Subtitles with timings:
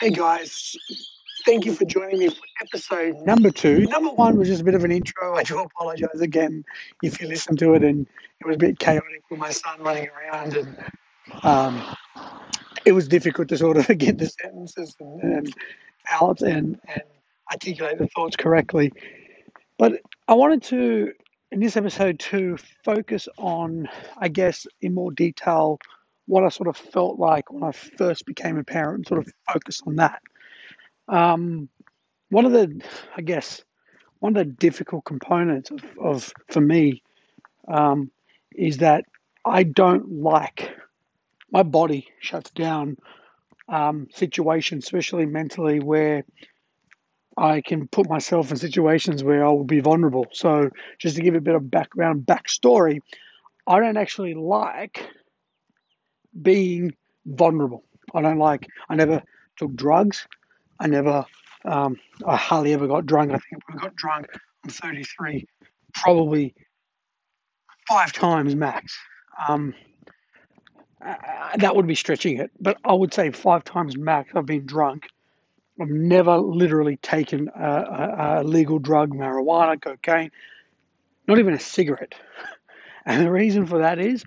[0.00, 0.76] Hey guys,
[1.44, 3.80] thank you for joining me for episode number two.
[3.86, 5.34] Number one was just a bit of an intro.
[5.34, 6.64] I do apologize again
[7.02, 8.06] if you listen to it and
[8.40, 10.78] it was a bit chaotic with my son running around and
[11.42, 11.96] um,
[12.84, 15.54] it was difficult to sort of get the sentences and, and
[16.12, 17.02] out and, and
[17.50, 18.92] articulate the thoughts correctly.
[19.78, 21.12] But I wanted to,
[21.50, 25.80] in this episode, to focus on, I guess, in more detail,
[26.28, 29.32] what I sort of felt like when I first became a parent, and sort of
[29.50, 30.20] focus on that.
[31.08, 31.68] Um,
[32.28, 32.82] one of the,
[33.16, 33.64] I guess,
[34.20, 37.02] one of the difficult components of, of for me
[37.66, 38.10] um,
[38.54, 39.04] is that
[39.44, 40.76] I don't like
[41.50, 42.98] my body shuts down
[43.68, 46.24] um, situations, especially mentally, where
[47.38, 50.26] I can put myself in situations where I will be vulnerable.
[50.32, 53.00] So, just to give a bit of background, backstory,
[53.66, 55.08] I don't actually like
[56.40, 56.94] being
[57.26, 57.84] vulnerable.
[58.14, 59.22] I don't like, I never
[59.56, 60.26] took drugs.
[60.80, 61.24] I never,
[61.64, 61.96] um,
[62.26, 63.32] I hardly ever got drunk.
[63.32, 64.26] I think I got drunk,
[64.64, 65.46] I'm 33,
[65.94, 66.54] probably
[67.88, 68.96] five times max.
[69.48, 69.74] Um,
[71.04, 71.14] uh,
[71.56, 75.06] that would be stretching it, but I would say five times max I've been drunk
[75.80, 80.30] I've never literally taken a, a, a legal drug, marijuana, cocaine,
[81.26, 82.14] not even a cigarette.
[83.06, 84.22] And the reason for that is,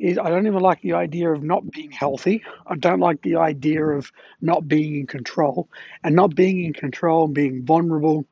[0.00, 2.42] is I don't even like the idea of not being healthy.
[2.66, 5.68] I don't like the idea of not being in control,
[6.02, 8.24] and not being in control and being vulnerable.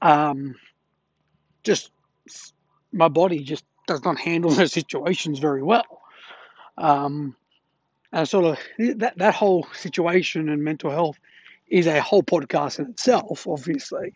[0.00, 0.54] Um,
[1.64, 1.90] just
[2.92, 6.02] my body just does not handle those situations very well.
[6.76, 7.36] Um,
[8.12, 11.18] and sort of that that whole situation and mental health
[11.66, 14.14] is a whole podcast in itself, obviously.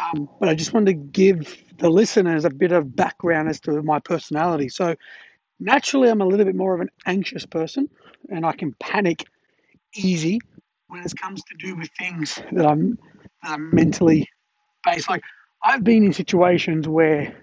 [0.00, 3.82] Um, but I just wanted to give the listeners a bit of background as to
[3.82, 4.68] my personality.
[4.68, 4.94] So,
[5.58, 7.88] naturally, I'm a little bit more of an anxious person,
[8.28, 9.24] and I can panic
[9.94, 10.40] easy
[10.88, 12.98] when it comes to do with things that I'm,
[13.42, 14.28] that I'm mentally
[14.84, 15.08] based.
[15.08, 15.22] Like,
[15.62, 17.34] I've been in situations where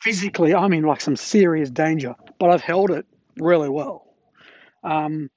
[0.00, 3.06] physically I'm in like some serious danger, but I've held it
[3.38, 4.04] really well.
[4.82, 5.30] Um,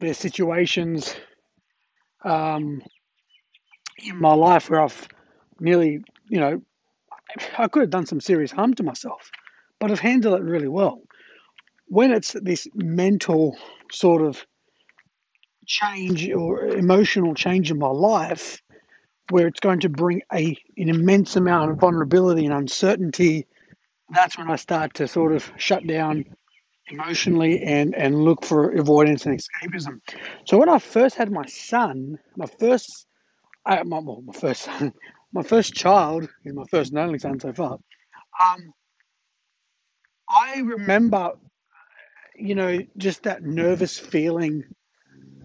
[0.00, 1.14] there's situations
[2.24, 2.82] um,
[3.98, 5.08] in my life where I've
[5.60, 6.62] nearly, you know,
[7.58, 9.30] I could have done some serious harm to myself,
[9.78, 11.02] but I've handled it really well.
[11.88, 13.56] When it's this mental
[13.90, 14.44] sort of
[15.66, 18.62] change or emotional change in my life,
[19.30, 23.46] where it's going to bring a an immense amount of vulnerability and uncertainty,
[24.10, 26.24] that's when I start to sort of shut down
[26.90, 30.00] emotionally and and look for avoidance and escapism.
[30.46, 33.06] So when I first had my son, my first,
[33.66, 34.92] I, my, well, my first son,
[35.32, 37.78] my first child is my first and only son so far.
[38.42, 38.72] Um,
[40.28, 41.32] I remember,
[42.38, 44.64] you know, just that nervous feeling.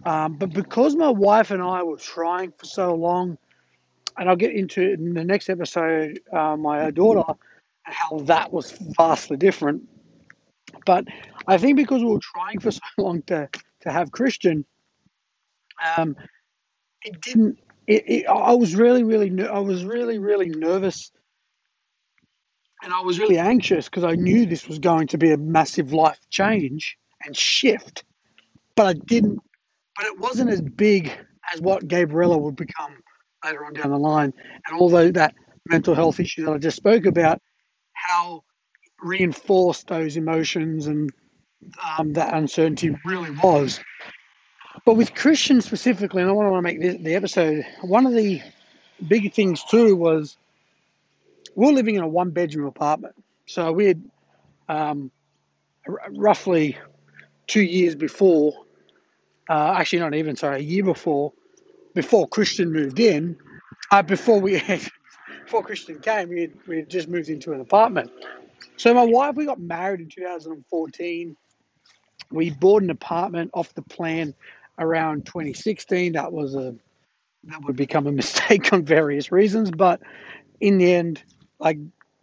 [0.05, 3.37] Um, but because my wife and I were trying for so long,
[4.17, 7.23] and I'll get into in the next episode, uh, my daughter,
[7.83, 9.87] how that was vastly different.
[10.85, 11.05] But
[11.47, 13.49] I think because we were trying for so long to,
[13.81, 14.65] to have Christian,
[15.97, 16.15] um,
[17.03, 17.59] it didn't.
[17.85, 21.11] It, it, I was really, really, I was really, really nervous,
[22.83, 25.93] and I was really anxious because I knew this was going to be a massive
[25.93, 28.03] life change and shift.
[28.75, 29.39] But I didn't.
[29.95, 31.11] But it wasn't as big
[31.53, 32.95] as what Gabriella would become
[33.45, 34.33] later on down the line.
[34.67, 35.33] And although that
[35.69, 37.41] mental health issue that I just spoke about,
[37.93, 38.43] how
[39.01, 41.09] reinforced those emotions and
[41.97, 43.79] um, that uncertainty really was.
[44.85, 48.41] But with Christian specifically, and I want to make the episode, one of the
[49.07, 50.37] big things too was
[51.55, 53.15] we we're living in a one bedroom apartment.
[53.45, 54.03] So we had
[54.69, 55.11] um,
[55.87, 56.77] r- roughly
[57.47, 58.53] two years before,
[59.49, 61.33] uh, actually not even, sorry, a year before,
[61.93, 63.37] before Christian moved in,
[63.91, 64.81] uh, before we had,
[65.43, 68.11] before Christian came, we had, we had just moved into an apartment.
[68.77, 71.35] So my wife, we got married in 2014.
[72.31, 74.33] We bought an apartment off the plan
[74.79, 76.13] around 2016.
[76.13, 76.75] That was a
[77.45, 80.01] that would become a mistake on various reasons, but
[80.59, 81.21] in the end,
[81.63, 81.79] like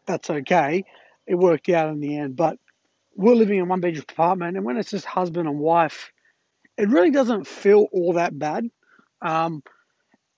[0.07, 0.85] that's okay.
[1.27, 2.37] It worked out in the end.
[2.37, 2.59] But
[3.17, 6.13] we're living in one bedroom apartment, and when it's just husband and wife,
[6.77, 8.71] it really doesn't feel all that bad.
[9.23, 9.63] Um,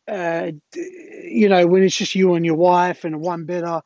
[0.09, 3.83] uh, you know, when it's just you and your wife and one bedder,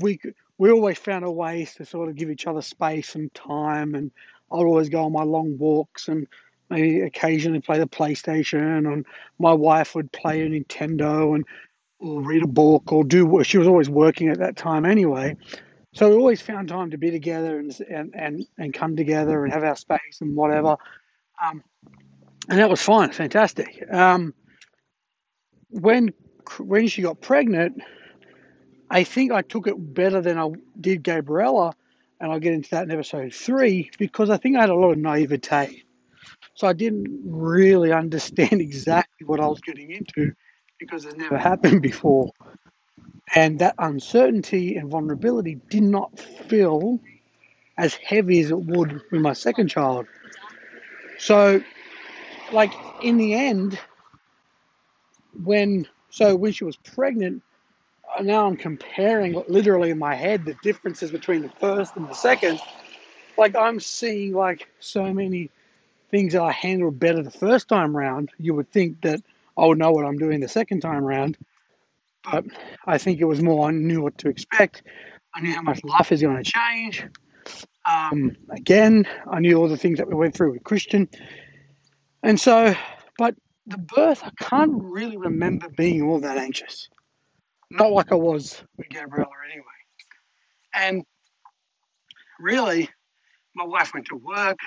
[0.00, 0.20] we
[0.58, 3.94] we always found a ways to sort of give each other space and time.
[3.94, 4.10] And
[4.50, 6.26] I'd always go on my long walks and
[6.70, 8.92] maybe occasionally play the PlayStation.
[8.92, 9.06] And
[9.38, 11.44] my wife would play a Nintendo and
[12.02, 13.24] or read a book or do.
[13.24, 15.36] What she was always working at that time anyway.
[15.94, 19.52] So we always found time to be together and and and, and come together and
[19.52, 20.76] have our space and whatever.
[21.42, 21.62] Um,
[22.48, 23.84] and that was fine, fantastic.
[23.90, 24.34] Um,
[25.68, 26.12] when
[26.58, 27.82] when she got pregnant,
[28.90, 30.50] I think I took it better than I
[30.80, 31.74] did Gabriella,
[32.20, 34.92] and I'll get into that in episode three because I think I had a lot
[34.92, 35.84] of naivete.
[36.54, 40.34] So I didn't really understand exactly what I was getting into
[40.82, 42.32] because it never happened before.
[43.34, 46.98] And that uncertainty and vulnerability did not feel
[47.78, 50.06] as heavy as it would with my second child.
[51.18, 51.62] So,
[52.52, 53.78] like in the end,
[55.42, 57.42] when so when she was pregnant,
[58.18, 62.14] uh, now I'm comparing literally in my head the differences between the first and the
[62.14, 62.60] second.
[63.38, 65.50] Like I'm seeing like so many
[66.10, 68.30] things that I handled better the first time round.
[68.38, 69.22] You would think that
[69.56, 71.36] I would know what I'm doing the second time round,
[72.30, 72.44] but
[72.86, 74.82] I think it was more I knew what to expect.
[75.34, 77.06] I knew how much life is going to change.
[77.90, 81.08] Um, again, I knew all the things that we went through with Christian.
[82.22, 82.74] And so,
[83.18, 83.34] but
[83.66, 86.88] the birth, I can't really remember being all that anxious.
[87.70, 89.64] Not like I was with Gabriella anyway.
[90.74, 91.04] And
[92.38, 92.88] really,
[93.54, 94.58] my wife went to work.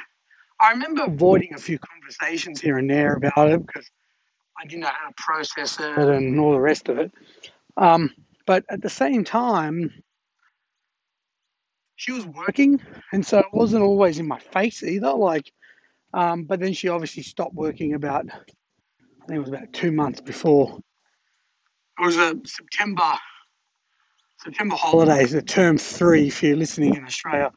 [0.60, 3.90] I remember avoiding a few conversations here and there about it because
[4.58, 7.12] I didn't know how to process it and all the rest of it.
[7.78, 8.12] Um,
[8.46, 9.92] but at the same time,
[11.96, 12.82] she was working,
[13.12, 15.14] and so it wasn't always in my face either.
[15.14, 15.52] Like,
[16.14, 20.22] um, but then she obviously stopped working about, I think it was about two months
[20.22, 20.80] before.
[22.00, 23.14] It was a September,
[24.44, 26.28] September holidays, the term three.
[26.28, 27.52] If you're listening in Australia,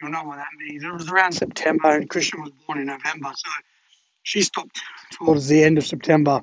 [0.00, 0.82] you'll know what that means.
[0.82, 3.50] It was around September, and Christian was born in November, so
[4.22, 4.80] she stopped
[5.12, 6.42] towards the end of September,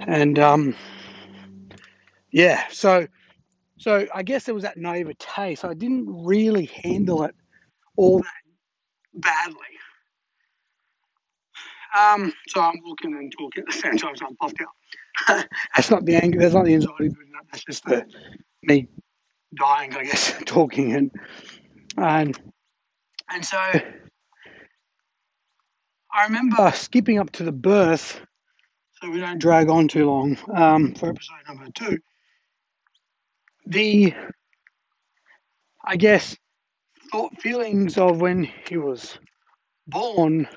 [0.00, 0.74] and um,
[2.30, 3.06] yeah, so
[3.78, 5.56] so I guess there was that naivete.
[5.56, 7.34] So I didn't really handle it
[7.96, 8.26] all that
[9.14, 9.56] badly.
[11.96, 15.46] Um, so I'm walking and talking at the same time, so I'm puffed out.
[15.74, 16.38] that's not the anger.
[16.38, 17.10] That's not the anxiety.
[17.50, 18.06] That's just the
[18.62, 18.88] me
[19.54, 21.10] dying, I guess, talking and
[21.96, 22.38] and
[23.30, 23.58] and so
[26.16, 28.18] I remember skipping up to the birth,
[28.94, 31.98] so we don't drag on too long um, for episode number two.
[33.66, 34.14] The
[35.84, 36.34] I guess
[37.12, 39.18] thought feelings of when he was
[39.86, 40.48] born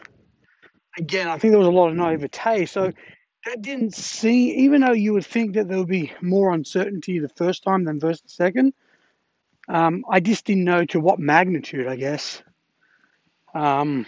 [0.97, 2.91] again i think there was a lot of naivete so
[3.45, 7.29] that didn't seem even though you would think that there would be more uncertainty the
[7.29, 8.73] first time than versus the second
[9.67, 12.41] um, i just didn't know to what magnitude i guess
[13.53, 14.07] um,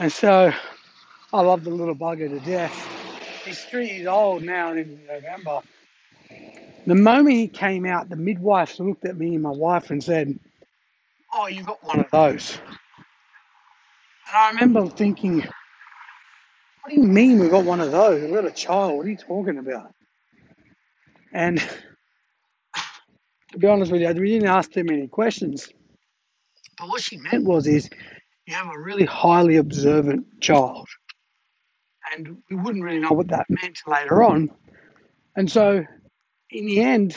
[0.00, 0.52] and so
[1.32, 2.88] i love the little bugger to death
[3.44, 5.60] he's three years old now in november
[6.86, 10.36] the moment he came out the midwife looked at me and my wife and said
[11.34, 12.58] oh you've got one of those
[14.26, 15.46] and i remember thinking
[16.82, 18.22] what do you mean we've got one of those?
[18.22, 18.96] A child.
[18.96, 19.92] What are you talking about?
[21.32, 21.62] And
[23.52, 25.68] to be honest with you, we didn't ask too many questions.
[26.78, 27.90] But what she meant was is
[28.50, 30.88] you have a really highly observant child.
[32.12, 34.50] And we wouldn't really know what that meant later on.
[35.36, 35.84] And so
[36.50, 37.16] in the end,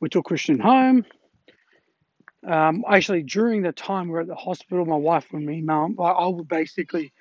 [0.00, 1.06] we took Christian home.
[2.46, 5.96] Um, actually, during the time we were at the hospital, my wife and me, mum,
[5.98, 7.12] I would basically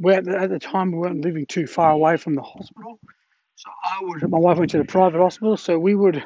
[0.00, 2.98] we at the, at the time we weren't living too far away from the hospital.
[3.54, 6.24] So I would, my wife went to the private hospital, so we would,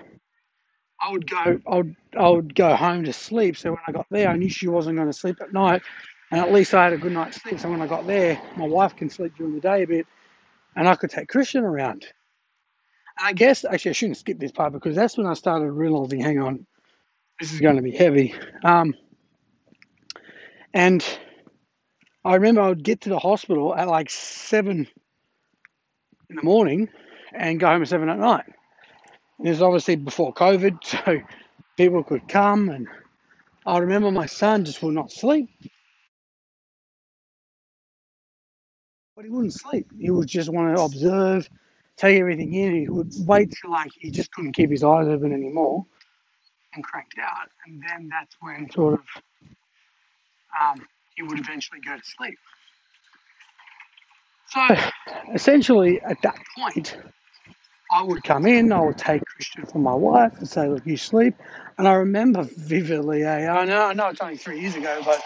[0.98, 3.58] I would go, I would, I would go home to sleep.
[3.58, 5.82] So when I got there, I knew she wasn't going to sleep at night,
[6.30, 7.58] and at least I had a good night's sleep.
[7.60, 10.06] So when I got there, my wife can sleep during the day a bit,
[10.76, 12.06] and I could take Christian around.
[13.18, 16.20] And I guess actually I shouldn't skip this part because that's when I started realizing,
[16.20, 16.66] hang on,
[17.40, 18.34] this is going to be heavy.
[18.62, 18.94] Um,
[20.74, 21.04] and
[22.24, 24.86] I remember I would get to the hospital at like seven
[26.28, 26.88] in the morning
[27.32, 28.44] and go home at seven at night.
[29.38, 31.20] This is obviously before COVID, so
[31.76, 32.88] people could come, and
[33.64, 35.48] I remember my son just would not sleep.
[39.18, 39.90] But he wouldn't sleep.
[39.98, 41.50] He would just want to observe,
[41.96, 42.72] take everything in.
[42.76, 45.84] He would wait till like he just couldn't keep his eyes open anymore
[46.72, 47.48] and cracked out.
[47.66, 49.00] And then that's when sort of
[50.62, 52.38] um, he would eventually go to sleep.
[54.50, 54.76] So
[55.34, 56.96] essentially, at that point,
[57.90, 60.96] I would come in, I would take Christian from my wife and say, Look, you
[60.96, 61.34] sleep.
[61.76, 65.20] And I remember vividly, eh, I, know, I know it's only three years ago, but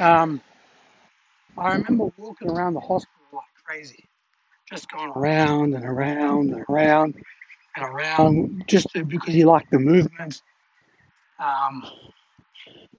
[0.00, 0.40] um,
[1.58, 4.08] I remember walking around the hospital like crazy,
[4.70, 7.16] just going around and around and around
[7.76, 10.42] and around, just because he liked the movement.
[11.38, 11.84] Um,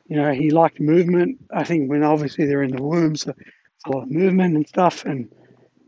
[0.07, 1.39] you know, he liked movement.
[1.53, 3.33] I think when obviously they're in the womb, so
[3.81, 5.05] It's a lot of movement and stuff.
[5.05, 5.29] And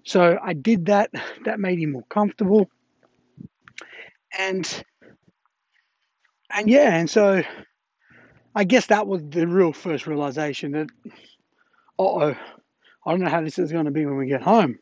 [0.05, 1.11] so I did that.
[1.45, 2.69] That made him more comfortable.
[4.37, 4.83] And
[6.51, 7.43] and yeah, and so
[8.55, 10.87] I guess that was the real first realization that,
[11.99, 12.35] oh,
[13.05, 14.79] I don't know how this is going to be when we get home.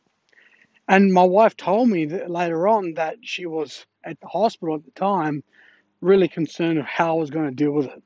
[0.87, 4.83] And my wife told me that later on that she was at the hospital at
[4.83, 5.43] the time,
[6.01, 8.03] really concerned of how I was going to deal with it.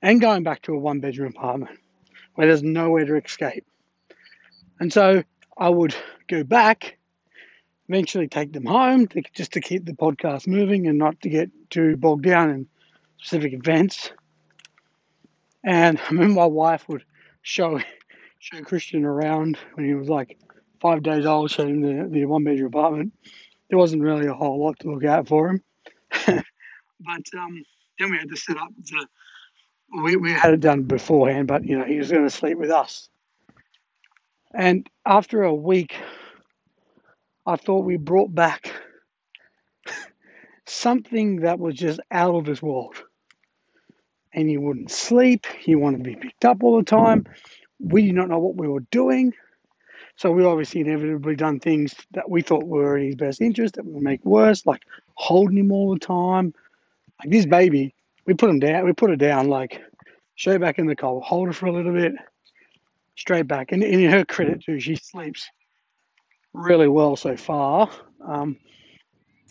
[0.00, 1.78] And going back to a one bedroom apartment
[2.34, 3.66] where there's nowhere to escape.
[4.80, 5.22] And so
[5.56, 5.94] I would
[6.28, 6.98] go back,
[7.88, 11.50] eventually take them home to, just to keep the podcast moving and not to get
[11.70, 12.66] too bogged down in
[13.18, 14.10] specific events.
[15.62, 17.04] And I remember my wife would
[17.42, 17.80] show
[18.42, 20.36] show Christian around when he was like
[20.80, 23.12] five days old, showed him the, the one bedroom apartment.
[23.70, 25.62] There wasn't really a whole lot to look out for him.
[26.26, 27.62] but um,
[27.98, 29.06] then we had to set up the
[30.02, 32.70] we, we had it done beforehand, but you know, he was going to sleep with
[32.70, 33.08] us.
[34.52, 35.94] And after a week,
[37.46, 38.72] I thought we brought back
[40.66, 42.96] something that was just out of this world.
[44.34, 47.26] And he wouldn't sleep, he wanted to be picked up all the time.
[47.82, 49.34] We did not know what we were doing.
[50.16, 53.84] So we obviously inevitably done things that we thought were in his best interest that
[53.84, 54.82] would make worse, like
[55.14, 56.54] holding him all the time.
[57.20, 57.94] Like this baby,
[58.26, 59.80] we put him down, we put her down like
[60.36, 62.12] straight back in the car, hold her for a little bit,
[63.16, 63.72] straight back.
[63.72, 65.50] And in her credit too, she sleeps
[66.52, 67.90] really well so far.
[68.24, 68.58] Um,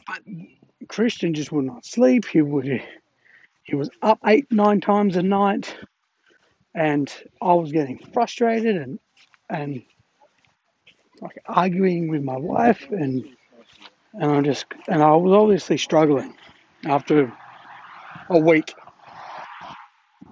[0.08, 0.22] but
[0.88, 2.26] Christian just would not sleep.
[2.26, 2.82] He would
[3.64, 5.76] he was up eight, nine times a night,
[6.74, 9.00] and I was getting frustrated and
[9.50, 9.84] and
[11.22, 13.26] like arguing with my wife, and
[14.14, 16.36] and I just and I was obviously struggling
[16.86, 17.32] after
[18.30, 18.74] a week.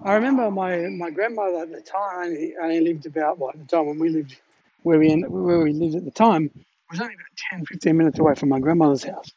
[0.03, 3.87] I remember my, my grandmother at the time only, lived about what at the time
[3.87, 4.39] when we lived
[4.83, 6.49] where we where we lived at the time
[6.89, 9.31] was only about 10, 15 minutes away from my grandmother's house.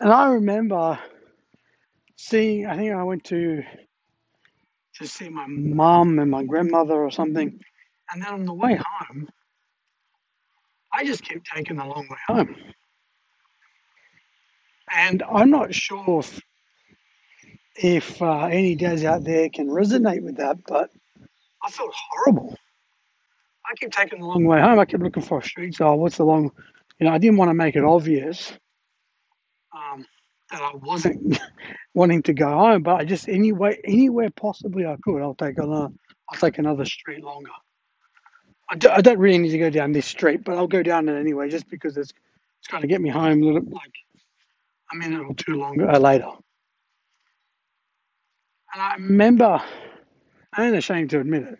[0.00, 0.98] And I remember
[2.16, 3.62] seeing, I think I went to
[5.00, 7.58] to see my mum and my grandmother or something.
[8.12, 9.28] And then on the way home,
[10.92, 12.56] I just kept taking the long way home.
[14.92, 16.40] And I'm not sure if,
[17.76, 20.90] if uh, any dads out there can resonate with that, but
[21.62, 22.56] I felt horrible.
[23.70, 24.78] I kept taking the long way home.
[24.78, 25.76] I kept looking for a street.
[25.76, 26.50] So what's the long?
[26.98, 28.52] You know, I didn't want to make it obvious
[29.74, 30.04] um,
[30.50, 31.38] that I wasn't
[31.94, 35.92] wanting to go home, but I just anyway, anywhere possibly I could, I'll take another,
[36.30, 37.50] I'll take another street longer.
[38.68, 41.18] I, do, don't really need to go down this street, but I'll go down it
[41.18, 42.12] anyway, just because it's
[42.60, 43.92] it's going to get me home a little like
[44.92, 46.28] a minute or two longer uh, later.
[48.72, 49.62] And I remember,
[50.52, 51.58] I ain't ashamed to admit it.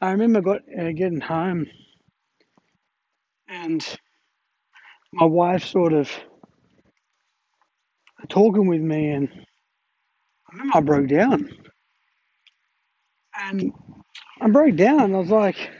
[0.00, 1.66] I remember got uh, getting home,
[3.48, 3.86] and
[5.12, 6.10] my wife sort of
[8.26, 11.50] talking with me, and I remember I broke down.
[13.38, 13.72] And
[14.40, 15.70] I broke down, and I was like,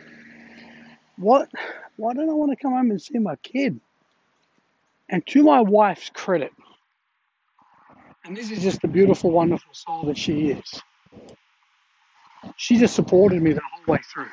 [1.16, 1.48] what?
[1.96, 3.80] Why don't I want to come home and see my kid?
[5.08, 6.52] And to my wife's credit,
[8.24, 10.82] and this is just the beautiful, wonderful soul that she is,
[12.56, 14.26] she just supported me the whole way through.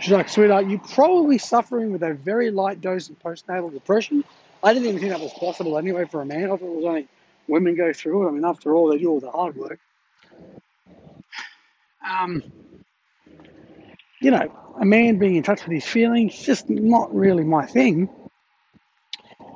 [0.00, 4.24] She's like, sweetheart, you're probably suffering with a very light dose of postnatal depression.
[4.62, 6.44] I didn't even think that was possible anyway for a man.
[6.44, 7.08] I thought it was only
[7.48, 8.28] women go through it.
[8.28, 9.80] I mean, after all, they do all the hard work.
[12.08, 12.42] Um,
[14.20, 18.08] you know, a man being in touch with his feelings, just not really my thing.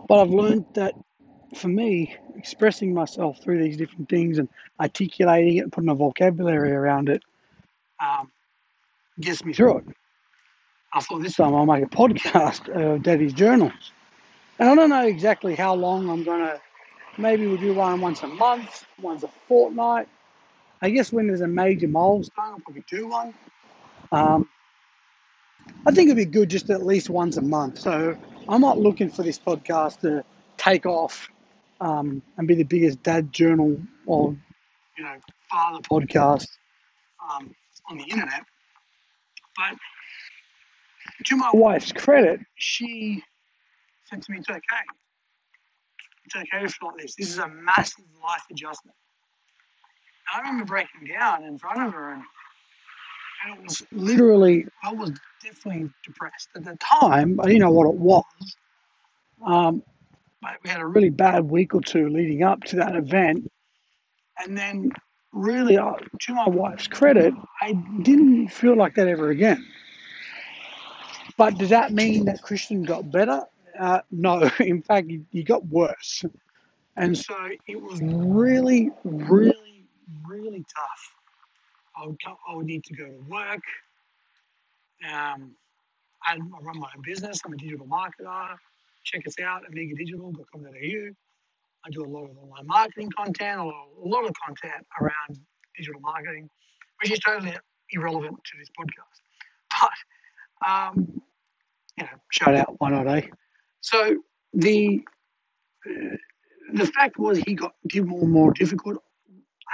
[0.08, 0.94] But I've learned that
[1.54, 4.48] for me, expressing myself through these different things and
[4.80, 7.22] articulating it and putting a vocabulary around it
[8.00, 8.30] um,
[9.20, 9.84] gets me through it.
[10.92, 13.92] I thought this time I'll make a podcast of Daddy's journals.
[14.58, 16.60] And I don't know exactly how long I'm going to,
[17.18, 20.08] maybe we'll do one once a month, once a fortnight.
[20.80, 23.34] I guess when there's a major milestone, I'll probably do one.
[24.12, 24.48] Um,
[25.86, 27.78] I think it'd be good just at least once a month.
[27.78, 28.16] So
[28.48, 30.24] I'm not looking for this podcast to
[30.56, 31.28] take off
[31.80, 34.36] um, and be the biggest dad journal or
[34.96, 35.16] you know
[35.50, 36.46] father podcast
[37.30, 37.54] um,
[37.90, 38.44] on the internet.
[39.56, 39.78] But
[41.26, 43.22] to my wife's credit, she
[44.08, 44.60] said to me, "It's okay.
[46.24, 47.14] It's okay to feel like this.
[47.14, 48.96] This is a massive life adjustment."
[50.28, 52.22] And I remember breaking down in front of her and
[53.44, 57.38] and it was literally, I was definitely depressed at the time.
[57.40, 58.56] I didn't know what it was.
[59.44, 59.82] Um,
[60.40, 63.50] but we had a really bad week or two leading up to that event.
[64.42, 64.92] And then,
[65.32, 67.72] really, uh, to my wife's credit, I
[68.02, 69.66] didn't feel like that ever again.
[71.36, 73.42] But does that mean that Christian got better?
[73.78, 74.50] Uh, no.
[74.60, 76.24] In fact, he got worse.
[76.96, 77.34] And so
[77.66, 79.84] it was really, really,
[80.26, 81.12] really tough.
[81.96, 83.60] I would, co- I would need to go to work.
[85.04, 85.54] Um,
[86.24, 87.40] I, run my own business.
[87.44, 88.56] I'm a digital marketer.
[89.04, 91.14] Check us out at omegadigital.com.au.
[91.84, 95.38] I do a lot of online marketing content, a lot, a lot of content around
[95.76, 96.50] digital marketing,
[97.00, 97.56] which is totally
[97.90, 99.20] irrelevant to this podcast.
[100.62, 101.22] But, um,
[101.96, 103.26] you know, shout out, why not, eh?
[103.86, 104.16] So
[104.52, 105.00] the
[106.72, 108.98] the fact was he got more and more difficult.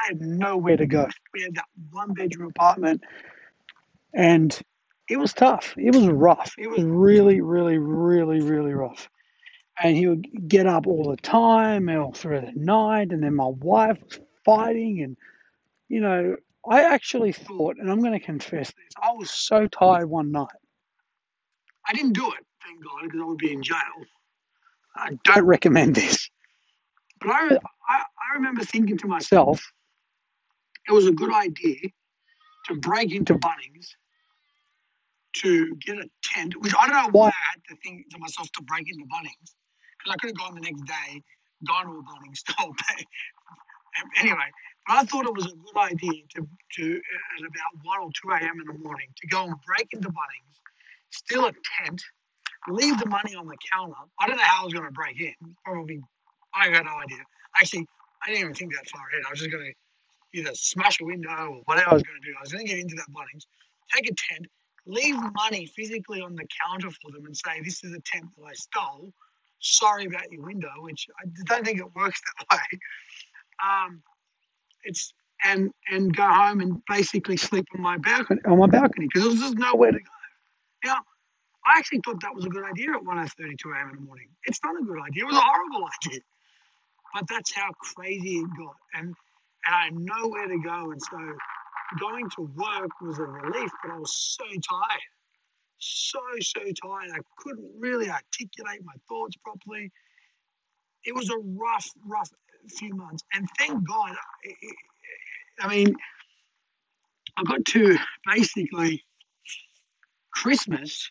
[0.05, 1.09] I had nowhere to go.
[1.33, 3.03] We had that one bedroom apartment
[4.13, 4.59] and
[5.09, 5.75] it was tough.
[5.79, 6.53] It was rough.
[6.59, 9.09] It was really, really, really, really rough.
[9.83, 13.13] And he would get up all the time all through the night.
[13.13, 15.03] And then my wife was fighting.
[15.03, 15.17] And,
[15.89, 16.37] you know,
[16.69, 20.49] I actually thought, and I'm going to confess this, I was so tired one night.
[21.89, 23.77] I didn't do it, thank God, because I would be in jail.
[24.97, 26.29] I don't recommend this.
[27.21, 29.73] But I, I, I remember thinking to myself,
[30.89, 31.79] it was a good idea
[32.67, 33.87] to break into Bunnings
[35.35, 38.51] to get a tent, which I don't know why I had to think to myself
[38.53, 39.55] to break into Bunnings,
[39.99, 41.23] because I could have gone the next day,
[41.67, 42.75] gone to a Bunnings store.
[44.21, 44.51] anyway,
[44.87, 48.45] but I thought it was a good idea to, to at about 1 or 2
[48.45, 48.61] a.m.
[48.61, 50.61] in the morning, to go and break into Bunnings,
[51.11, 52.03] steal a tent,
[52.69, 53.95] leave the money on the counter.
[54.21, 55.35] I don't know how I was going to break in.
[55.65, 56.01] Probably,
[56.55, 57.19] I got no idea.
[57.59, 57.87] Actually,
[58.25, 59.23] I didn't even think that far ahead.
[59.27, 62.27] I was just going to either smash a window or whatever I was going to
[62.27, 62.35] do.
[62.37, 63.45] I was going to get into that Bunnings,
[63.95, 64.47] take a tent,
[64.87, 68.45] leave money physically on the counter for them and say, This is a tent that
[68.45, 69.13] I stole.
[69.61, 72.79] Sorry about your window, which I don't think it works that way.
[73.65, 74.03] Um,
[74.85, 75.13] it's
[75.45, 79.41] and and go home and basically sleep on my balcony on my balcony because there's
[79.41, 80.05] just nowhere to go.
[80.85, 80.97] Now,
[81.67, 83.91] I actually thought that was a good idea at 1.32 a.m.
[83.91, 84.29] in the morning.
[84.45, 85.25] It's not a good idea.
[85.25, 86.21] It was a horrible idea.
[87.15, 88.77] But that's how crazy it got.
[88.95, 89.15] And
[89.67, 90.91] and I had nowhere to go.
[90.91, 91.19] And so
[92.01, 95.01] going to work was a relief, but I was so tired.
[95.79, 97.11] So, so tired.
[97.13, 99.91] I couldn't really articulate my thoughts properly.
[101.05, 102.31] It was a rough, rough
[102.69, 103.25] few months.
[103.35, 104.15] And thank God,
[105.61, 105.97] I mean,
[107.37, 109.03] I got to basically
[110.33, 111.11] Christmas,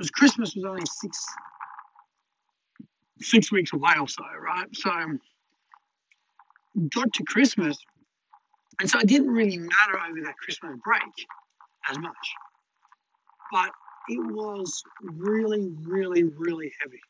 [0.00, 1.26] because Christmas was only six
[3.20, 4.66] six weeks away or so, right?
[4.72, 4.90] So
[6.94, 7.76] got to Christmas,
[8.80, 11.02] and so it didn't really matter over that Christmas break
[11.90, 12.14] as much.
[13.52, 13.72] But
[14.08, 17.00] it was really, really, really heavy.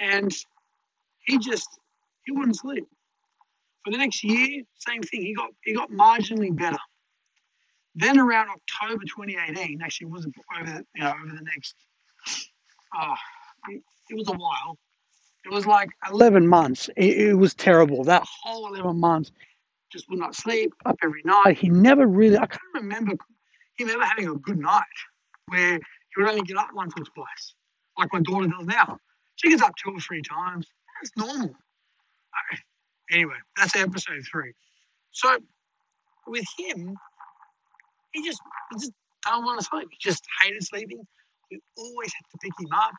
[0.00, 0.32] And
[1.26, 1.68] he just
[2.24, 2.84] he wouldn't sleep.
[3.84, 5.22] For the next year, same thing.
[5.22, 6.78] He got he got marginally better.
[7.96, 11.74] Then around October 2018, actually it was over you know over the next
[12.94, 13.14] oh,
[13.68, 14.78] it, it was a while.
[15.44, 16.90] It was like 11 months.
[16.96, 18.04] It, it was terrible.
[18.04, 19.30] That whole 11 months,
[19.92, 21.56] just would not sleep, up every night.
[21.56, 23.12] He never really, I can't remember
[23.78, 24.82] him ever having a good night
[25.46, 27.54] where he would only get up once or twice,
[27.98, 28.98] like my daughter does now.
[29.36, 30.66] She gets up two or three times.
[31.00, 31.54] That's normal.
[33.10, 34.52] Anyway, that's episode three.
[35.12, 35.38] So
[36.26, 36.96] with him,
[38.16, 38.40] he just
[38.72, 38.92] he just
[39.24, 39.88] don't want to sleep.
[39.90, 41.06] He just hated sleeping.
[41.50, 42.92] We always had to pick him up.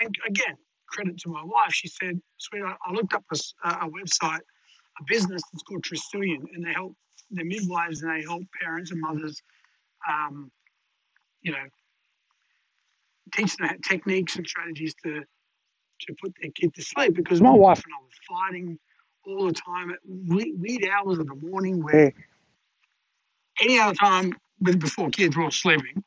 [0.00, 0.56] And again,
[0.88, 1.72] credit to my wife.
[1.72, 4.40] She said, "Sweetheart, I looked up a website,
[5.00, 6.94] a business that's called Tresillian, and they help
[7.30, 9.40] the midwives and they help parents and mothers,
[10.08, 10.50] um,
[11.42, 11.64] you know,
[13.34, 15.22] teach them techniques and strategies to
[16.00, 17.14] to put their kid to sleep.
[17.14, 18.78] Because my wife and I were fighting
[19.26, 22.12] all the time at we- weird hours of the morning, where
[23.60, 26.02] any other time with before kids were all sleeping,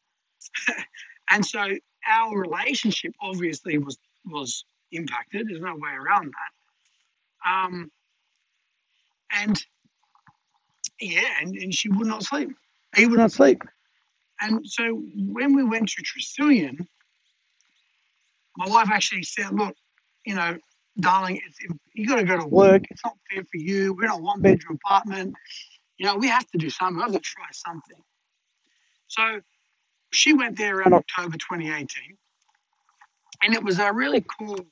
[1.30, 1.70] and so
[2.10, 5.48] our relationship obviously was was impacted.
[5.48, 7.52] There's no way around that.
[7.52, 7.92] Um,
[9.32, 9.64] and
[11.00, 12.50] yeah, and, and she would not sleep.
[12.96, 13.62] He would not sleep.
[14.42, 16.86] And so when we went to Tresillian,
[18.56, 19.76] my wife actually said, "Look,
[20.26, 20.58] you know,
[21.00, 21.58] darling, it's,
[21.94, 22.84] you got to go to work.
[22.90, 23.94] It's not fair for you.
[23.94, 25.36] We're in a one bedroom apartment.
[25.98, 27.02] You know, we have to do something.
[27.02, 28.04] Have to try something."
[29.08, 29.42] So
[30.12, 32.18] she went there around October 2018,
[33.44, 34.66] and it was a really cool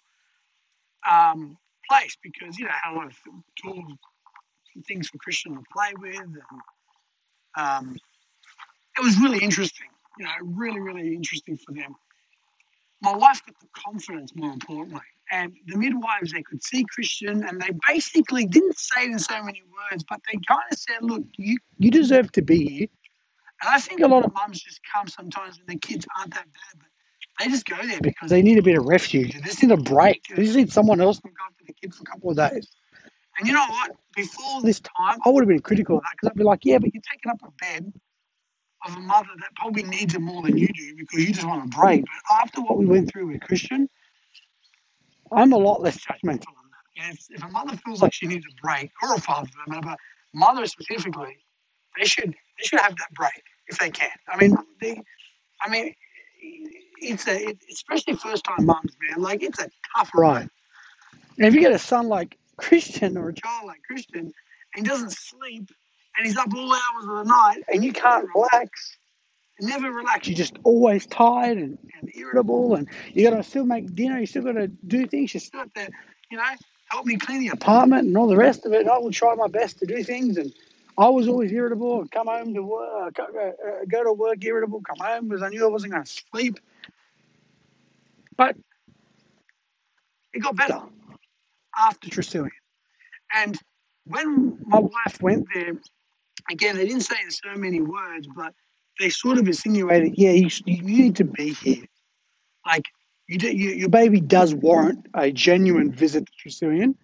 [1.10, 1.58] um,
[1.90, 3.18] place because you know had a lot of
[3.62, 3.94] tools,
[4.88, 6.38] things for Christian to play with, and
[7.58, 7.98] um,
[8.98, 9.88] it was really interesting.
[10.18, 11.96] You know, really, really interesting for them.
[13.02, 17.62] My wife got the confidence, more importantly, and the midwives they could see Christian, and
[17.62, 21.24] they basically didn't say it in so many words, but they kind of said, "Look,
[21.38, 22.88] you you deserve to be here,
[23.62, 26.46] And I think a lot of mums just come sometimes when their kids aren't that
[26.46, 26.90] bad, but
[27.40, 29.34] they just go there because they need a bit of refuge.
[29.34, 30.24] They just need a break.
[30.36, 32.70] They just need someone else to look after the kids for a couple of days.
[33.38, 33.92] And you know what?
[34.16, 36.80] Before this time, I would have been critical of that because I'd be like, yeah,
[36.80, 37.94] but you're taking up a bed
[38.88, 41.66] of a mother that probably needs it more than you do because you just want
[41.66, 42.06] a break.
[42.30, 43.90] But after what we went through with Christian,
[45.32, 47.12] I'm a lot less judgmental on that.
[47.12, 49.70] If, if a mother feels like she needs a break, or a father for that
[49.70, 50.00] matter, but
[50.34, 51.38] mother specifically,
[51.98, 54.10] they should they should have that break if they can.
[54.28, 55.02] I mean, they,
[55.62, 55.94] I mean,
[57.00, 59.22] it's a it, especially first time moms, man.
[59.22, 60.50] Like it's a tough ride.
[61.38, 64.32] And if you get a son like Christian or a child like Christian,
[64.76, 65.70] and he doesn't sleep,
[66.18, 68.98] and he's up all hours of the night, and you can't relax,
[69.60, 70.28] never relax.
[70.28, 74.20] You're just always tired and, and irritable, and you got to still make dinner.
[74.20, 75.34] You still got to do things.
[75.34, 75.90] You still have to,
[76.30, 76.44] you know,
[76.90, 78.88] help me clean the apartment and all the rest of it.
[78.88, 80.54] I will try my best to do things, and
[80.98, 82.02] I was always irritable.
[82.02, 85.66] I'd come home to work, go, uh, to work irritable, come home because I knew
[85.66, 86.60] I wasn't going to sleep.
[88.38, 88.56] But
[90.34, 90.82] it got better
[91.78, 92.50] after Tresillian.
[93.34, 93.58] And
[94.06, 95.74] when my wife went there,
[96.50, 98.54] again, they didn't say in so many words, but
[99.00, 101.84] they sort of insinuated, yeah, you, you need to be here.
[102.66, 102.86] Like,
[103.28, 106.96] you do, you, your baby does warrant a genuine visit to Tresillian.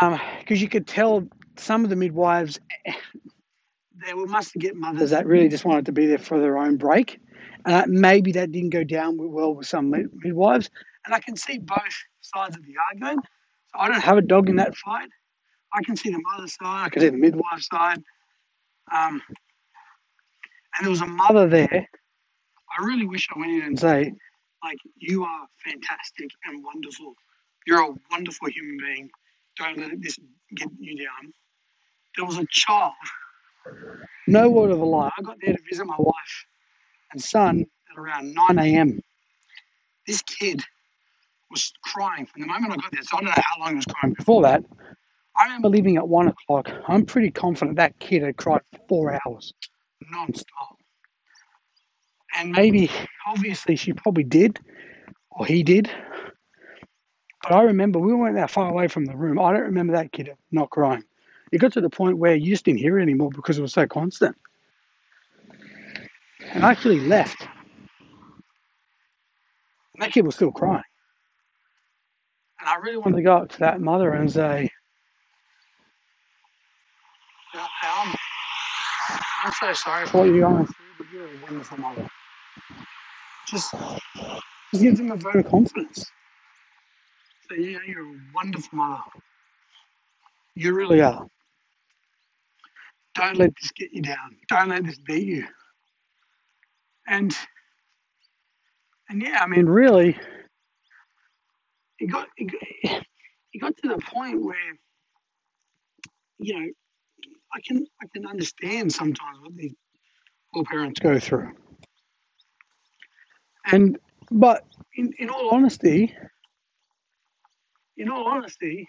[0.00, 2.58] Because um, you could tell some of the midwives,
[4.06, 6.76] they were must get mothers that really just wanted to be there for their own
[6.76, 7.20] break.
[7.66, 10.68] And uh, maybe that didn't go down well with some midwives.
[11.06, 11.78] And I can see both
[12.20, 13.20] sides of the argument.
[13.72, 15.08] So I don't have a dog in that fight.
[15.72, 18.02] I can see the mother side, I can see the midwife side.
[18.94, 19.22] Um,
[20.76, 21.88] and there was a mother there.
[22.78, 24.12] I really wish I went in and say,
[24.62, 27.14] like, you are fantastic and wonderful.
[27.66, 29.10] You're a wonderful human being.
[29.56, 30.18] Don't let this
[30.56, 31.32] get you down.
[32.16, 32.92] There was a child.
[34.26, 35.10] No word of a lie.
[35.16, 36.46] I got there to visit my wife
[37.12, 39.00] and son at around 9 a.m.
[40.06, 40.62] This kid
[41.50, 43.02] was crying from the moment I got there.
[43.02, 44.64] So I don't know how long he was crying before that.
[45.36, 46.70] I remember leaving at one o'clock.
[46.88, 49.52] I'm pretty confident that kid had cried for four hours,
[50.10, 50.78] non-stop.
[52.36, 52.90] And maybe,
[53.26, 54.58] obviously, she probably did,
[55.30, 55.90] or he did.
[57.42, 59.38] But I remember we weren't that far away from the room.
[59.38, 61.04] I don't remember that kid not crying.
[61.52, 63.72] It got to the point where you just didn't hear it anymore because it was
[63.72, 64.36] so constant.
[66.52, 67.46] And I actually left.
[69.94, 70.82] And that kid was still crying.
[72.58, 74.70] And I really wanted to go up to that mother and say,
[77.54, 78.14] I'm,
[79.44, 82.08] I'm so sorry for what you're going through, but you're a wonderful mother.
[83.46, 83.74] Just,
[84.72, 86.10] just give them a vote of confidence.
[87.50, 89.02] Say, yeah, you're a wonderful mother.
[90.54, 91.26] You really are.
[93.14, 94.38] Don't let this get you down.
[94.48, 95.46] Don't let this beat you.
[97.06, 97.36] And
[99.10, 100.18] and yeah, I mean, really,
[101.98, 102.50] it got it,
[103.52, 104.56] it got to the point where
[106.38, 106.66] you know
[107.54, 109.74] I can I can understand sometimes what these
[110.52, 111.52] poor parents go through.
[113.66, 113.98] And
[114.30, 114.64] but
[114.96, 116.14] in, in all honesty,
[117.96, 118.88] in all honesty,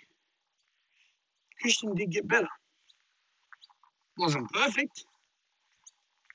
[1.61, 2.47] Christian did get better.
[4.17, 5.03] Wasn't perfect,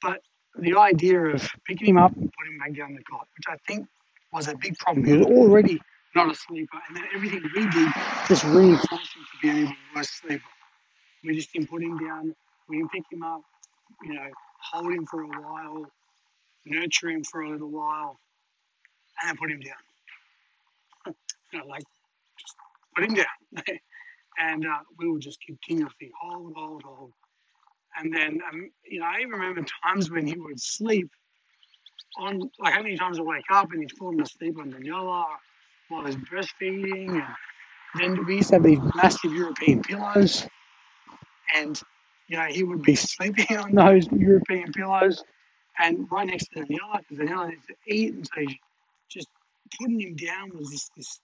[0.03, 0.21] but
[0.59, 3.57] the idea of picking him up and putting him back down the cot, which I
[3.66, 3.87] think
[4.33, 5.07] was a big problem.
[5.07, 5.81] He was already
[6.14, 7.88] not a sleeper, and then everything we did
[8.29, 10.45] just reinforced him to be an even worse sleeper.
[11.25, 12.35] We just didn't put him down.
[12.69, 13.43] We didn't pick him up,
[14.03, 14.29] you know,
[14.63, 15.87] hold him for a while,
[16.65, 18.19] nurture him for a little while,
[19.25, 21.15] and put him down.
[21.53, 21.83] you know, like
[22.39, 22.55] just
[22.95, 23.65] put him down.
[24.39, 27.13] and uh, we would just continuously hold, hold, hold.
[27.99, 31.11] And then, um, you know, I even remember times when he would sleep
[32.19, 35.25] on, like how many times I wake up and he's falling asleep on Daniela
[35.89, 37.27] while he's breastfeeding.
[37.95, 40.47] And then we used to have these massive European pillows
[41.57, 41.81] and
[42.29, 45.23] you know he would be sleeping on those European pillows,
[45.79, 48.43] and right next to Daniela because Daniela needs to eat, and so
[49.09, 49.29] just
[49.79, 51.21] putting him down was this this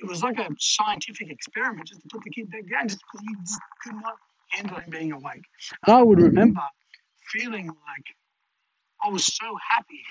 [0.00, 3.26] it was like a scientific experiment just to put the kid back down just because
[3.26, 4.14] he just could not
[4.50, 5.42] handle him being awake.
[5.86, 6.60] And I would remember
[7.26, 8.06] feeling like
[9.04, 10.04] I was so happy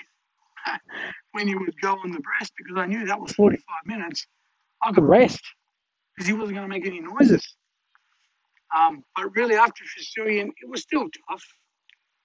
[1.32, 4.26] when he would go on the breast because I knew that was 45 minutes.
[4.82, 5.40] I could rest
[6.14, 7.56] because he wasn't going to make any noises.
[8.76, 11.44] Um, but really, after Tresillian, it was still tough.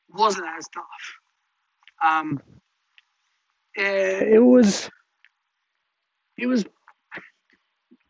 [0.10, 0.84] It wasn't as tough.
[2.04, 2.42] Um,
[3.78, 4.90] eh, it was.
[6.38, 6.66] It was.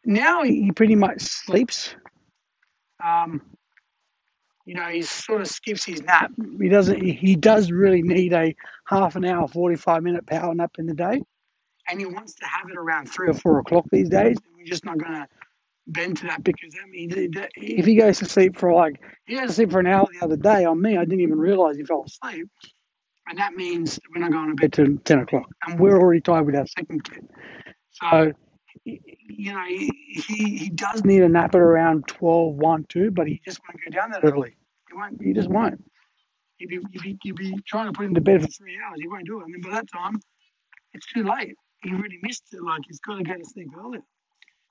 [0.06, 1.96] Now he pretty much sleeps.
[3.04, 3.42] Um,
[4.66, 6.32] you know, he sort of skips his nap.
[6.60, 7.02] He doesn't.
[7.02, 11.22] He does really need a half an hour, forty-five minute power nap in the day,
[11.90, 14.38] and he wants to have it around three or four o'clock these days.
[14.58, 15.28] We're just not going to
[15.88, 17.12] bend to that because I mean,
[17.56, 20.24] if he goes to sleep for like he goes to sleep for an hour the
[20.24, 22.48] other day on me, I didn't even realize he fell asleep,
[23.28, 26.46] and that means we're not going to bed till ten o'clock, and we're already tired
[26.46, 27.28] with our second kid.
[27.92, 28.34] So
[28.86, 29.92] you know, he,
[30.58, 33.92] he, does need a nap at around 12, 1, 2, but he just won't go
[33.92, 34.56] down that early.
[34.90, 35.22] He won't.
[35.22, 35.84] He just won't.
[36.58, 39.00] You'd be, you'd be, you'd be trying to put him to bed for three hours.
[39.00, 39.46] He won't do it.
[39.46, 40.20] And then by that time,
[40.94, 41.56] it's too late.
[41.82, 42.62] He already missed it.
[42.64, 44.02] Like he's got to go to sleep earlier.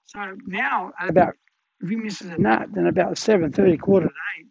[0.06, 1.34] So now, at about
[1.80, 4.46] if he misses a nap, then about seven thirty, quarter to eight,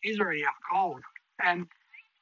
[0.00, 1.00] he's already out cold,
[1.44, 1.66] and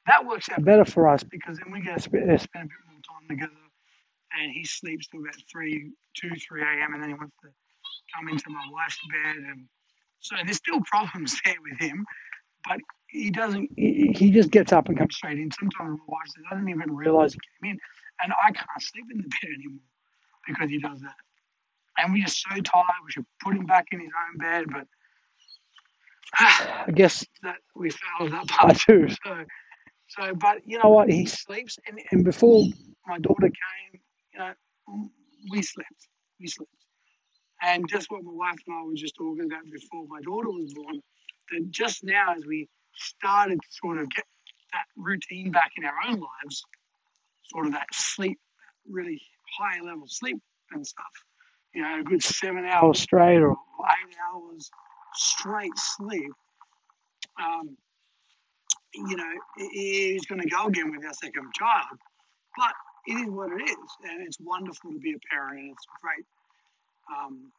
[0.07, 2.67] that works out better for us because then we get to spend, uh, spend a
[2.67, 3.69] bit more time together
[4.37, 6.93] and he sleeps till about 3, 2, 3 a.m.
[6.93, 7.49] and then he wants to
[8.15, 9.37] come into my wife's bed.
[9.37, 9.65] And
[10.19, 12.05] so there's still problems there with him,
[12.67, 15.51] but he doesn't, he, he just gets up and comes straight in.
[15.51, 17.79] Sometimes my wife didn't even realize he came in.
[18.21, 19.79] And I can't sleep in the bed anymore
[20.47, 21.15] because he does that.
[22.01, 24.87] And we're just so tired, we should put him back in his own bed, but
[26.39, 29.07] ah, I guess that we failed that part too.
[29.25, 29.45] So,
[30.09, 31.09] so, but you know what?
[31.09, 32.63] He sleeps, and, and before
[33.07, 34.01] my daughter came,
[34.33, 34.53] you know,
[35.51, 36.07] we slept.
[36.39, 36.71] We slept.
[37.61, 40.73] And just what my wife and I were just talking about before my daughter was
[40.73, 41.01] born,
[41.51, 44.23] that just now as we started to sort of get
[44.71, 46.63] that routine back in our own lives,
[47.51, 48.39] sort of that sleep,
[48.87, 49.21] really
[49.57, 50.37] high level sleep
[50.71, 51.05] and stuff,
[51.73, 54.69] you know, a good seven hours straight or eight hours
[55.13, 56.31] straight sleep,
[57.41, 57.77] um,
[58.93, 59.31] you know,
[59.71, 61.97] he's going to go again with our second child.
[62.57, 62.73] But
[63.07, 66.25] it is what it is, and it's wonderful to be a parent, and it's great.
[67.15, 67.51] Um,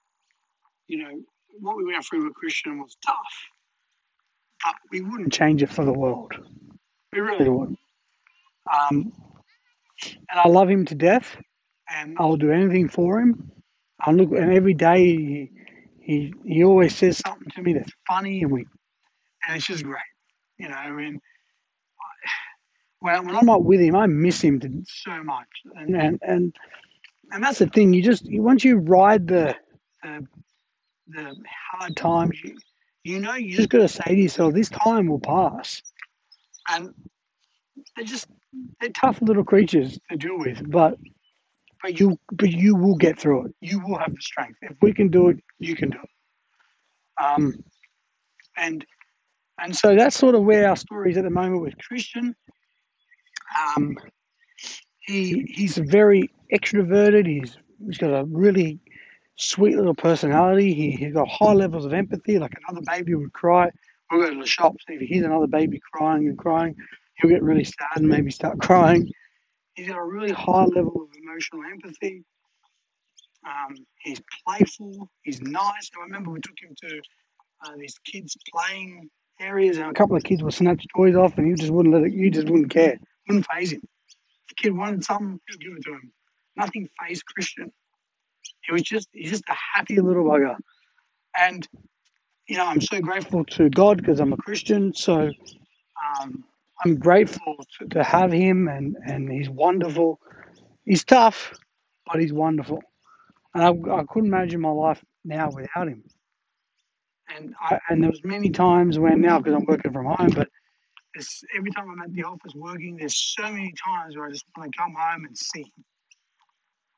[0.86, 1.22] you know,
[1.60, 3.16] what we went through with Christian was tough,
[4.64, 6.32] but we wouldn't change it for the world.
[7.12, 7.78] We really wouldn't.
[8.72, 9.12] Um,
[10.04, 11.36] and I love him to death,
[11.88, 13.50] and I'll do anything for him.
[14.04, 15.50] I look, and every day he,
[16.00, 18.66] he he always says something to me that's funny, and we,
[19.46, 19.98] and it's just great,
[20.58, 20.76] you know.
[20.76, 21.20] I mean,
[23.00, 26.56] when, when I'm not with him, I miss him so much, and and and,
[27.32, 27.92] and that's the thing.
[27.94, 29.56] You just once you ride the
[30.02, 30.26] the,
[31.08, 31.36] the
[31.72, 32.56] hard times, you,
[33.04, 35.82] you know you just got to say to yourself, this time will pass,
[36.68, 36.94] and
[37.96, 38.28] they're just
[38.80, 40.98] they're tough little creatures to deal with, but
[41.82, 43.54] but you but you will get through it.
[43.60, 44.58] You will have the strength.
[44.62, 47.24] If we can do it, you can do it.
[47.24, 47.54] Um,
[48.56, 48.84] and
[49.60, 52.34] and so that's sort of where our story is at the moment with Christian.
[53.76, 53.96] Um,
[55.00, 57.26] he he's very extroverted.
[57.26, 58.80] He's he's got a really
[59.36, 60.74] sweet little personality.
[60.74, 63.70] He, he's got high levels of empathy, like another baby would cry.
[64.10, 64.84] We'll go to the shops.
[64.88, 66.76] If he hears another baby crying and crying,
[67.16, 69.10] he'll get really sad and maybe start crying.
[69.80, 72.22] He's got a really high level of emotional empathy.
[73.46, 75.08] Um, he's playful.
[75.22, 75.90] He's nice.
[75.98, 77.00] I remember we took him to
[77.64, 79.08] uh, these kids playing
[79.40, 82.04] areas, and a couple of kids would snatch toys off, and he just wouldn't let
[82.04, 82.12] it.
[82.12, 82.98] You just wouldn't care.
[83.26, 83.80] Wouldn't phase him.
[84.50, 86.12] The kid wanted something, he'd give it to him.
[86.56, 87.72] Nothing phased Christian.
[88.60, 90.56] He was just he's just a happy little bugger.
[91.38, 91.66] And
[92.46, 94.92] you know, I'm so grateful to God because I'm a Christian.
[94.92, 95.30] So
[96.20, 96.44] um,
[96.84, 97.56] I'm grateful
[97.90, 100.18] to, have him, and and he's wonderful.
[100.84, 101.52] He's tough,
[102.06, 102.82] but he's wonderful.
[103.54, 106.04] And I, I couldn't imagine my life now without him.
[107.36, 110.48] And I, and there was many times when now because I'm working from home, but
[111.56, 114.72] every time I'm at the office working, there's so many times where I just want
[114.72, 115.84] to come home and see him.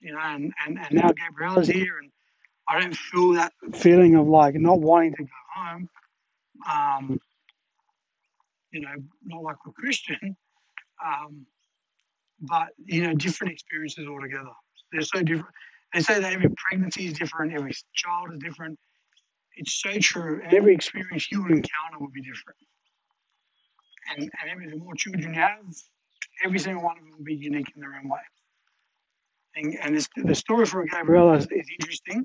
[0.00, 2.10] You know, and, and, and now Gabriella's here, and
[2.68, 5.88] I don't feel that feeling of like not wanting to go home.
[6.68, 7.20] Um,
[8.72, 10.36] you know, not like we're Christian,
[11.04, 11.46] um,
[12.40, 14.50] but you know, different experiences altogether.
[14.92, 15.54] They're so different.
[15.94, 18.78] They say that every pregnancy is different, every child is different.
[19.54, 22.56] It's so true, every experience you would encounter would be different
[24.10, 25.58] and, and every the more children you have,
[26.44, 28.20] every single one of them will be unique in their own way.
[29.54, 32.24] And, and this, the story for Gabriella is, is interesting,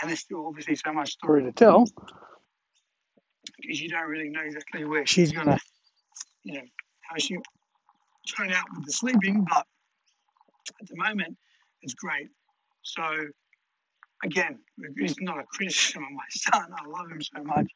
[0.00, 1.86] and there's still obviously so much story to tell
[3.60, 5.58] because you don't really know exactly where she's gonna,
[6.48, 6.66] you know,
[7.02, 7.36] how she
[8.36, 9.66] turn out with the sleeping, but
[10.80, 11.36] at the moment,
[11.82, 12.28] it's great.
[12.82, 13.02] So,
[14.24, 14.58] again,
[14.96, 16.66] it's not a criticism of my son.
[16.72, 17.68] I love him so much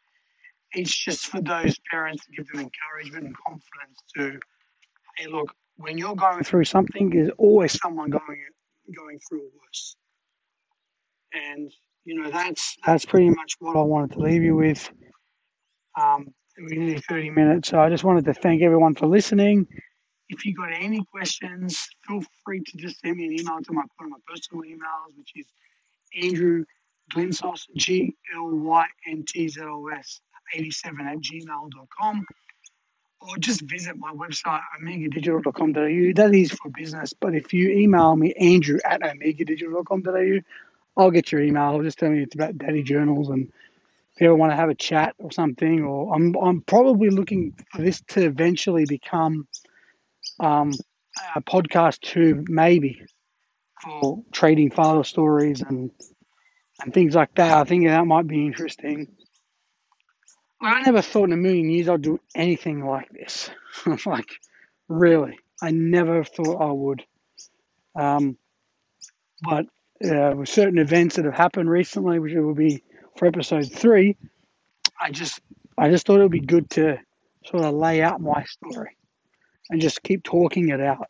[0.75, 4.39] it's just for those parents to give them encouragement and confidence to,
[5.19, 8.45] hey, look, when you're going through something, there's always someone going
[8.95, 9.97] going through worse.
[11.33, 11.73] And
[12.05, 14.91] you know that's that's pretty much what I wanted to leave you with.
[15.99, 17.69] Um, We're nearly 30 minutes.
[17.71, 19.67] So I just wanted to thank everyone for listening.
[20.29, 23.83] If you got any questions, feel free to just send me an email to my,
[23.97, 25.47] one of my personal emails, which is
[26.23, 26.65] Andrew
[27.15, 30.21] Glyntzos, G L Y N T Z O S
[30.55, 32.25] 87 at gmail.com.
[33.21, 36.13] Or just visit my website, omegadigital.com.au.
[36.17, 37.13] That is for business.
[37.13, 40.41] But if you email me, Andrew at omegadigital.com.au,
[40.97, 41.83] I'll get your email.
[41.83, 43.53] Just tell me it's about daddy journals and
[44.15, 47.55] if you ever want to have a chat or something, or I'm I'm probably looking
[47.73, 49.49] for this to eventually become
[50.39, 50.73] um,
[51.35, 53.03] a podcast too, maybe
[53.83, 55.91] for trading father stories and
[56.81, 57.57] and things like that.
[57.57, 59.09] I think that might be interesting.
[60.61, 63.51] I never thought in a million years I'd do anything like this.
[64.07, 64.29] like,
[64.89, 67.05] really, I never thought I would.
[67.97, 68.37] Um,
[69.43, 69.67] but
[70.05, 72.85] uh, with certain events that have happened recently, which will be
[73.17, 74.17] for episode three,
[75.01, 75.41] I just
[75.77, 76.99] I just thought it would be good to
[77.47, 78.97] sort of lay out my story
[79.71, 81.09] and just keep talking it out.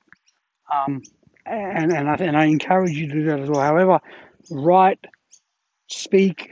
[0.73, 1.03] Um,
[1.45, 3.61] and and I, and I encourage you to do that as well.
[3.61, 4.01] However,
[4.51, 5.05] write,
[5.89, 6.51] speak,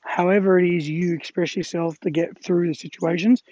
[0.00, 3.42] however it is you express yourself to get through the situations,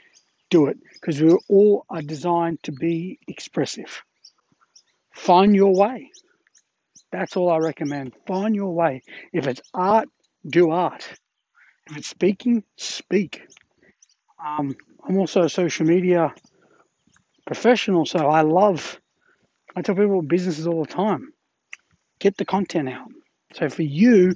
[0.51, 4.03] do it because we all are designed to be expressive.
[5.15, 6.11] Find your way.
[7.11, 8.13] That's all I recommend.
[8.27, 9.03] Find your way.
[9.33, 10.09] If it's art,
[10.47, 11.09] do art.
[11.91, 13.43] If it's speaking, speak.
[14.45, 16.35] Um, I'm also a social media
[17.47, 19.01] professional, so I love,
[19.75, 21.33] I tell people businesses all the time
[22.19, 23.09] get the content out.
[23.55, 24.33] So for you,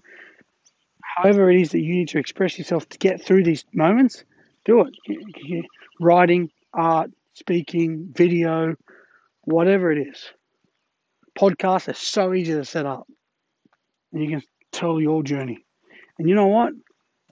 [1.16, 4.24] however it is that you need to express yourself to get through these moments,
[4.64, 5.64] do it.
[6.00, 8.74] Writing, art, speaking, video,
[9.42, 10.24] whatever it is.
[11.38, 13.06] Podcasts are so easy to set up.
[14.12, 15.64] And you can tell your journey.
[16.22, 16.72] And you know what?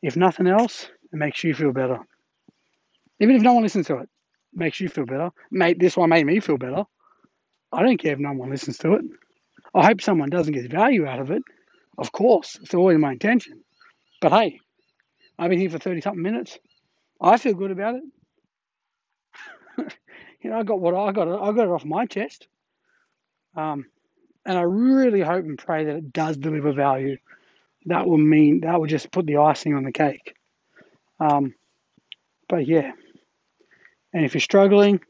[0.03, 2.01] If nothing else, it makes you feel better.
[3.21, 4.09] Even if no one listens to it, it
[4.53, 5.31] makes you feel better.
[5.53, 6.83] Mate, this one made me feel better.
[7.71, 9.05] I don't care if no one listens to it.
[9.77, 11.45] I hope someone doesn't get value out of it.
[11.99, 13.61] Of course, it's always my intention.
[14.21, 14.59] But hey,
[15.39, 16.59] I've been here for 30 something minutes.
[17.21, 18.03] I feel good about it.
[20.43, 21.29] you know, I got what I got.
[21.29, 22.49] I got it off my chest.
[23.55, 23.87] Um,
[24.45, 27.19] and I really hope and pray that it does deliver value
[27.91, 30.35] that will mean that will just put the icing on the cake.
[31.21, 31.55] Um,
[32.49, 32.93] but yeah,
[34.13, 35.01] and if you're struggling,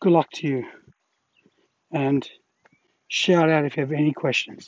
[0.00, 0.64] good luck to you.
[1.92, 2.28] And
[3.08, 4.66] shout out if you have any questions.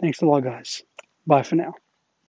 [0.00, 0.82] Thanks a lot, guys.
[1.26, 1.74] Bye for now.